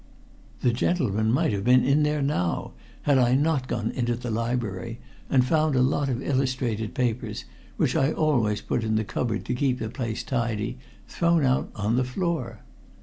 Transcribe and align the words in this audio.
"The 0.61 0.73
gentleman 0.73 1.31
might 1.31 1.51
have 1.53 1.63
been 1.63 1.85
in 1.85 2.01
there 2.01 2.23
now 2.23 2.71
had 3.03 3.19
I 3.19 3.35
not 3.35 3.67
gone 3.67 3.91
into 3.91 4.15
the 4.15 4.31
library 4.31 4.99
and 5.29 5.45
found 5.45 5.75
a 5.75 5.83
lot 5.83 6.09
of 6.09 6.23
illustrated 6.23 6.95
papers, 6.95 7.45
which 7.77 7.95
I 7.95 8.11
always 8.11 8.61
put 8.61 8.83
in 8.83 8.95
the 8.95 9.03
cupboard 9.03 9.45
to 9.45 9.53
keep 9.53 9.77
the 9.77 9.89
place 9.89 10.23
tidy, 10.23 10.79
thrown 11.07 11.45
out 11.45 11.69
on 11.75 11.91
to 11.91 11.97
the 11.97 12.03
floor. 12.07 12.61